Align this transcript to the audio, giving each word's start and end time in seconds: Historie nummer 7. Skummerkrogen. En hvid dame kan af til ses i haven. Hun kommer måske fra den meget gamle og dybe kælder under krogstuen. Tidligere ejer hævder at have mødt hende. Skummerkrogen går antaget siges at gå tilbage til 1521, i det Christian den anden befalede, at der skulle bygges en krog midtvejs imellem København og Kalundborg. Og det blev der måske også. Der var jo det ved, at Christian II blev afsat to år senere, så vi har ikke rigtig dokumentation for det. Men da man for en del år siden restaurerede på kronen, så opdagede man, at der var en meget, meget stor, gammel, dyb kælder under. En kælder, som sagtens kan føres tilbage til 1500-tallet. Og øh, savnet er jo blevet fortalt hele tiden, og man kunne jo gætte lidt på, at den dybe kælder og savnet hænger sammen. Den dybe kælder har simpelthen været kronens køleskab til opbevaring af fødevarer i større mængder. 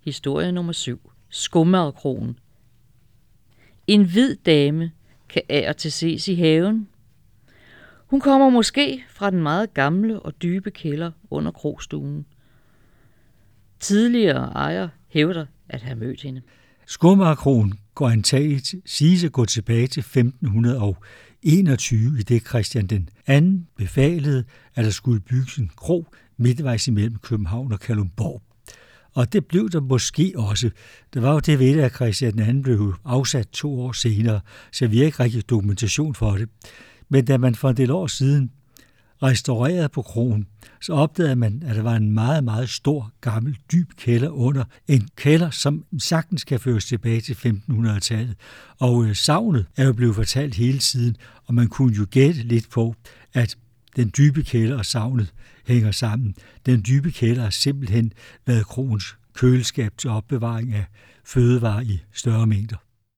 Historie 0.00 0.52
nummer 0.52 0.72
7. 0.72 1.10
Skummerkrogen. 1.28 2.38
En 3.86 4.04
hvid 4.04 4.36
dame 4.36 4.92
kan 5.28 5.42
af 5.48 5.76
til 5.76 5.92
ses 5.92 6.28
i 6.28 6.34
haven. 6.34 6.88
Hun 8.06 8.20
kommer 8.20 8.50
måske 8.50 9.04
fra 9.10 9.30
den 9.30 9.42
meget 9.42 9.74
gamle 9.74 10.20
og 10.20 10.42
dybe 10.42 10.70
kælder 10.70 11.10
under 11.30 11.50
krogstuen. 11.50 12.26
Tidligere 13.80 14.52
ejer 14.52 14.88
hævder 15.08 15.46
at 15.68 15.82
have 15.82 15.96
mødt 15.96 16.22
hende. 16.22 16.42
Skummerkrogen 16.86 17.74
går 17.94 18.08
antaget 18.08 18.74
siges 18.86 19.24
at 19.24 19.32
gå 19.32 19.44
tilbage 19.44 19.86
til 19.86 20.00
1521, 20.00 22.18
i 22.18 22.22
det 22.22 22.48
Christian 22.48 22.86
den 22.86 23.08
anden 23.26 23.68
befalede, 23.76 24.44
at 24.74 24.84
der 24.84 24.90
skulle 24.90 25.20
bygges 25.20 25.56
en 25.56 25.70
krog 25.76 26.06
midtvejs 26.36 26.88
imellem 26.88 27.18
København 27.18 27.72
og 27.72 27.80
Kalundborg. 27.80 28.42
Og 29.14 29.32
det 29.32 29.46
blev 29.46 29.70
der 29.70 29.80
måske 29.80 30.32
også. 30.36 30.70
Der 31.14 31.20
var 31.20 31.32
jo 31.32 31.38
det 31.38 31.58
ved, 31.58 31.80
at 31.80 31.94
Christian 31.94 32.38
II 32.38 32.62
blev 32.62 32.94
afsat 33.04 33.48
to 33.48 33.80
år 33.80 33.92
senere, 33.92 34.40
så 34.72 34.86
vi 34.86 34.98
har 34.98 35.04
ikke 35.04 35.22
rigtig 35.22 35.50
dokumentation 35.50 36.14
for 36.14 36.30
det. 36.30 36.48
Men 37.08 37.24
da 37.24 37.38
man 37.38 37.54
for 37.54 37.70
en 37.70 37.76
del 37.76 37.90
år 37.90 38.06
siden 38.06 38.50
restaurerede 39.22 39.88
på 39.88 40.02
kronen, 40.02 40.46
så 40.80 40.92
opdagede 40.92 41.36
man, 41.36 41.62
at 41.66 41.76
der 41.76 41.82
var 41.82 41.96
en 41.96 42.10
meget, 42.10 42.44
meget 42.44 42.68
stor, 42.68 43.12
gammel, 43.20 43.56
dyb 43.72 43.90
kælder 43.96 44.28
under. 44.28 44.64
En 44.88 45.08
kælder, 45.16 45.50
som 45.50 45.84
sagtens 45.98 46.44
kan 46.44 46.60
føres 46.60 46.84
tilbage 46.84 47.20
til 47.20 47.34
1500-tallet. 47.34 48.34
Og 48.78 49.04
øh, 49.04 49.16
savnet 49.16 49.66
er 49.76 49.86
jo 49.86 49.92
blevet 49.92 50.14
fortalt 50.14 50.54
hele 50.54 50.78
tiden, 50.78 51.16
og 51.46 51.54
man 51.54 51.68
kunne 51.68 51.94
jo 51.94 52.06
gætte 52.10 52.42
lidt 52.42 52.70
på, 52.70 52.94
at 53.32 53.56
den 53.96 54.12
dybe 54.16 54.42
kælder 54.42 54.78
og 54.78 54.86
savnet 54.86 55.34
hænger 55.66 55.92
sammen. 55.92 56.34
Den 56.66 56.82
dybe 56.88 57.10
kælder 57.10 57.42
har 57.42 57.50
simpelthen 57.50 58.12
været 58.46 58.66
kronens 58.66 59.16
køleskab 59.34 59.92
til 59.98 60.10
opbevaring 60.10 60.74
af 60.74 60.84
fødevarer 61.24 61.80
i 61.80 62.00
større 62.12 62.46
mængder. 62.46 62.76